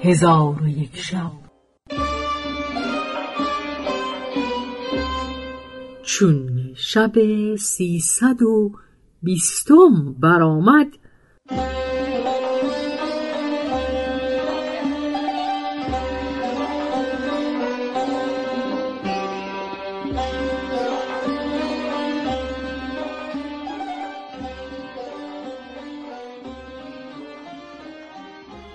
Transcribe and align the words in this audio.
هزار 0.00 0.62
و 0.62 0.68
یک 0.68 0.96
شب. 0.96 1.32
چون 6.02 6.72
شب 6.76 7.12
سیصد 7.56 8.42
و 8.42 8.72
بیستم 9.22 10.14
برآمد 10.20 10.86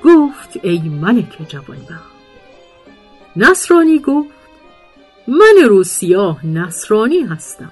گفت 0.03 0.59
ای 0.63 0.79
ملک 0.79 1.37
جوانبخت. 1.47 2.11
نصرانی 3.35 3.99
گفت 3.99 4.29
من 5.27 5.63
روسیاه 5.69 6.45
نصرانی 6.45 7.19
هستم. 7.19 7.71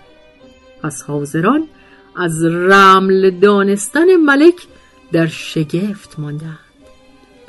پس 0.84 1.02
حاضران 1.02 1.68
از 2.16 2.44
رمل 2.46 3.30
دانستن 3.30 4.16
ملک 4.16 4.68
در 5.12 5.28
شگفت 5.28 6.20
ماندند. 6.20 6.60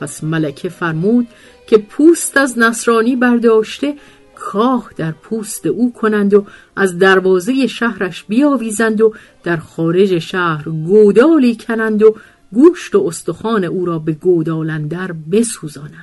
پس 0.01 0.25
ملکه 0.25 0.69
فرمود 0.69 1.29
که 1.67 1.79
پوست 1.79 2.37
از 2.37 2.59
نصرانی 2.59 3.17
برداشته 3.17 3.95
کاه 4.35 4.91
در 4.97 5.13
پوست 5.13 5.67
او 5.67 5.93
کنند 5.93 6.35
و 6.35 6.47
از 6.77 6.99
دروازه 6.99 7.67
شهرش 7.67 8.25
بیاویزند 8.25 9.01
و 9.01 9.15
در 9.45 9.57
خارج 9.57 10.19
شهر 10.19 10.65
گودالی 10.65 11.57
کنند 11.57 12.03
و 12.03 12.17
گوشت 12.53 12.95
و 12.95 13.05
استخوان 13.07 13.65
او 13.65 13.85
را 13.85 13.99
به 13.99 14.13
گودالندر 14.13 15.13
بسوزانند. 15.13 15.95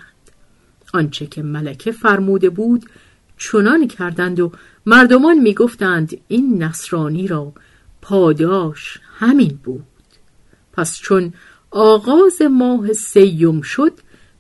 آنچه 0.94 1.26
که 1.26 1.44
ملکه 1.44 1.92
فرموده 1.92 2.50
بود 2.50 2.86
چنان 3.38 3.88
کردند 3.88 4.40
و 4.40 4.52
مردمان 4.86 5.38
می‌گفتند 5.38 6.18
این 6.28 6.64
نصرانی 6.64 7.28
را 7.28 7.54
پاداش 8.02 9.00
همین 9.20 9.60
بود. 9.64 9.84
پس 10.74 10.98
چون 10.98 11.34
آغاز 11.72 12.42
ماه 12.42 12.94
سیم 12.94 13.62
شد 13.62 13.94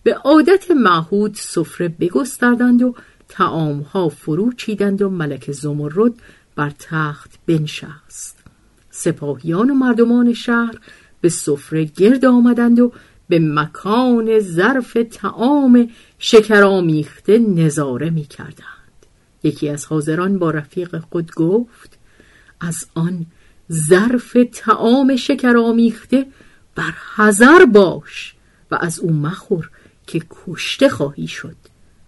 به 0.04 0.14
عادت 0.14 0.72
معهود 0.72 1.34
سفره 1.36 1.88
بگستردند 1.88 2.82
و 2.82 2.96
تعامها 3.30 4.10
فرو 4.10 4.54
چیدند 4.54 5.02
و 5.02 5.10
ملک 5.10 5.52
زمرد 5.52 6.14
بر 6.56 6.72
تخت 6.80 7.32
بنشست. 7.46 8.38
سپاهیان 8.90 9.70
و 9.70 9.74
مردمان 9.74 10.34
شهر 10.34 10.76
به 11.22 11.30
سفره 11.30 11.84
گرد 11.84 12.26
آمدند 12.26 12.80
و 12.80 12.92
به 13.30 13.40
مکان 13.40 14.40
ظرف 14.40 14.98
تعام 15.12 15.90
شکرامیخته 16.20 17.40
نظاره 17.40 18.10
می 18.10 18.24
کردند. 18.24 18.78
یکی 19.44 19.70
از 19.70 19.86
حاضران 19.86 20.40
با 20.40 20.52
رفیق 20.52 21.00
خود 21.00 21.32
گفت 21.36 21.98
از 22.60 22.86
آن 22.96 23.26
ظرف 23.72 24.38
تعام 24.54 25.16
شکرامیخته 25.16 26.26
بر 26.76 26.94
حذر 27.16 27.66
باش 27.66 28.36
و 28.72 28.78
از 28.82 29.00
او 29.00 29.14
مخور 29.14 29.70
که 30.08 30.22
کشته 30.30 30.90
خواهی 30.90 31.28
شد 31.28 31.56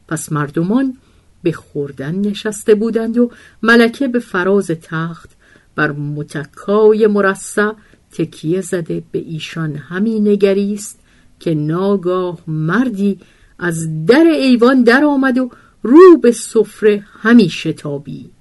پس 0.07 0.31
مردمان 0.31 0.97
به 1.44 1.51
خوردن 1.51 2.16
نشسته 2.16 2.75
بودند 2.75 3.17
و 3.17 3.31
ملکه 3.63 4.07
به 4.07 4.19
فراز 4.19 4.67
تخت 4.67 5.29
بر 5.75 5.91
متکای 5.91 7.07
مرصع 7.07 7.71
تکیه 8.11 8.61
زده 8.61 9.03
به 9.11 9.19
ایشان 9.19 9.75
همی 9.75 10.19
نگریست 10.19 10.99
که 11.39 11.53
ناگاه 11.53 12.39
مردی 12.47 13.19
از 13.59 14.06
در 14.06 14.23
ایوان 14.23 14.84
در 14.84 15.03
آمد 15.03 15.38
و 15.38 15.51
رو 15.84 16.17
به 16.17 16.31
سفره 16.31 17.06
همی 17.22 17.50
شتابید. 17.50 18.31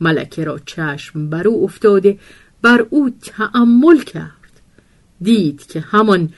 ملکه 0.00 0.44
را 0.44 0.58
چشم 0.58 1.30
بر 1.30 1.48
او 1.48 1.64
افتاده 1.64 2.18
بر 2.62 2.86
او 2.90 3.10
تأمل 3.22 3.98
کرد. 3.98 4.60
دید 5.20 5.66
که 5.66 5.80
همان 5.80 6.28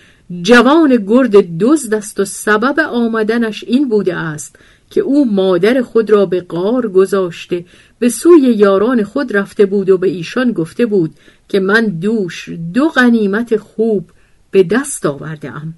جوان 0.43 0.97
گرد 0.97 1.59
دزد 1.59 1.95
است 1.95 2.21
و 2.21 2.25
سبب 2.25 2.81
آمدنش 2.81 3.65
این 3.65 3.89
بوده 3.89 4.15
است 4.15 4.59
که 4.91 5.01
او 5.01 5.35
مادر 5.35 5.83
خود 5.83 6.11
را 6.11 6.27
به 6.27 6.41
قار 6.41 6.89
گذاشته 6.89 7.65
به 7.99 8.09
سوی 8.09 8.41
یاران 8.41 9.03
خود 9.03 9.37
رفته 9.37 9.67
بود 9.67 9.91
و 9.91 9.99
به 9.99 10.09
ایشان 10.09 10.53
گفته 10.53 10.87
بود 10.87 11.15
که 11.49 11.61
من 11.61 11.87
دوش 11.87 12.49
دو 12.75 12.89
غنیمت 12.89 13.57
خوب 13.57 14.11
به 14.51 14.63
دست 14.63 15.07
آورده 15.07 15.53
ام. 15.53 15.75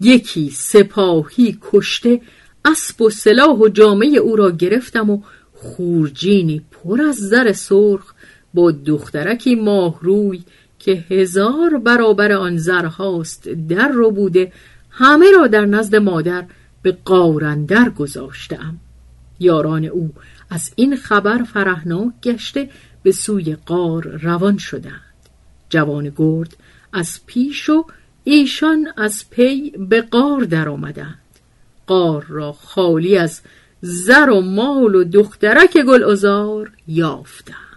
یکی 0.00 0.50
سپاهی 0.50 1.58
کشته 1.62 2.20
اسب 2.64 3.02
و 3.02 3.10
سلاح 3.10 3.56
و 3.58 3.68
جامعه 3.68 4.18
او 4.18 4.36
را 4.36 4.50
گرفتم 4.50 5.10
و 5.10 5.22
خورجینی 5.54 6.62
پر 6.70 7.02
از 7.02 7.16
زر 7.16 7.52
سرخ 7.52 8.14
با 8.54 8.70
دخترکی 8.70 9.54
ماهروی 9.54 10.42
که 10.80 10.92
هزار 10.92 11.78
برابر 11.78 12.32
آن 12.32 12.56
زرهاست 12.56 13.48
در 13.48 13.88
رو 13.88 14.10
بوده 14.10 14.52
همه 14.90 15.30
را 15.30 15.46
در 15.46 15.64
نزد 15.64 15.96
مادر 15.96 16.44
به 16.82 16.98
قارندر 17.04 17.90
گذاشتم. 17.90 18.76
یاران 19.40 19.84
او 19.84 20.12
از 20.50 20.72
این 20.76 20.96
خبر 20.96 21.42
فرهناک 21.42 22.12
گشته 22.22 22.70
به 23.02 23.12
سوی 23.12 23.56
قار 23.66 24.02
روان 24.02 24.58
شدند. 24.58 25.00
جوان 25.68 26.12
گرد 26.16 26.56
از 26.92 27.20
پیش 27.26 27.68
و 27.68 27.84
ایشان 28.24 28.88
از 28.96 29.30
پی 29.30 29.70
به 29.70 30.02
قار 30.02 30.40
در 30.40 30.68
آمدند. 30.68 31.18
قار 31.86 32.24
را 32.28 32.52
خالی 32.52 33.16
از 33.16 33.40
زر 33.82 34.30
و 34.30 34.40
مال 34.40 34.94
و 34.94 35.04
دخترک 35.04 35.76
گل 35.76 36.02
یافتند 36.86 37.69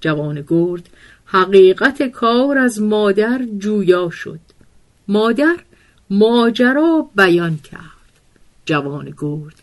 جوان 0.00 0.44
گرد 0.48 0.88
حقیقت 1.24 2.02
کار 2.02 2.58
از 2.58 2.82
مادر 2.82 3.44
جویا 3.58 4.10
شد. 4.10 4.40
مادر 5.08 5.56
ماجرا 6.10 7.08
بیان 7.16 7.56
کرد. 7.56 7.82
جوان 8.64 9.14
گرد 9.18 9.62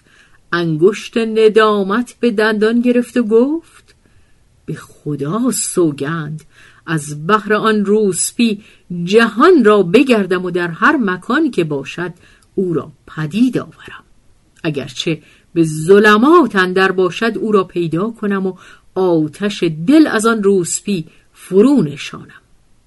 انگشت 0.51 1.17
ندامت 1.17 2.15
به 2.19 2.31
دندان 2.31 2.81
گرفت 2.81 3.17
و 3.17 3.23
گفت 3.23 3.95
به 4.65 4.73
خدا 4.73 5.51
سوگند 5.51 6.43
از 6.85 7.27
بحر 7.27 7.53
آن 7.53 7.85
روسپی 7.85 8.63
جهان 9.03 9.63
را 9.63 9.83
بگردم 9.83 10.45
و 10.45 10.51
در 10.51 10.67
هر 10.67 10.97
مکانی 10.97 11.49
که 11.49 11.63
باشد 11.63 12.13
او 12.55 12.73
را 12.73 12.91
پدید 13.07 13.57
آورم. 13.57 14.03
اگرچه 14.63 15.21
به 15.53 15.63
ظلمات 15.63 16.55
اندر 16.55 16.91
باشد 16.91 17.37
او 17.37 17.51
را 17.51 17.63
پیدا 17.63 18.11
کنم 18.11 18.47
و 18.47 18.53
آتش 18.95 19.63
دل 19.87 20.07
از 20.07 20.25
آن 20.25 20.43
روسپی 20.43 21.05
فرو 21.33 21.81
نشانم. 21.81 22.41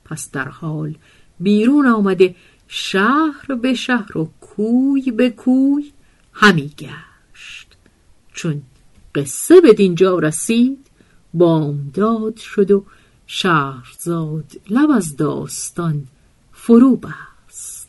پس 0.05 0.31
در 0.31 0.49
حال 0.49 0.95
بیرون 1.41 1.87
آمده 1.87 2.35
شهر 2.69 3.55
به 3.63 3.75
شهر 3.75 4.19
و 4.19 4.31
کوی 4.41 5.11
به 5.11 5.31
کوی 5.31 5.93
همی 6.33 6.73
گشت. 6.79 7.77
چون 8.33 8.63
قصه 9.15 9.61
به 9.61 9.73
دینجا 9.73 10.19
رسید 10.19 10.87
بامداد 11.35 12.37
شد 12.37 12.71
و 12.71 12.85
شهرزاد 13.27 14.53
لب 14.71 14.91
از 14.91 15.17
داستان 15.17 16.07
فرو 16.53 16.97
بست. 16.97 17.89